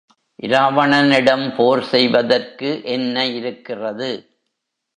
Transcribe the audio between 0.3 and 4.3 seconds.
இராவணனிடம் போர் செய்வதற்கு என்ன இருக்கிறது?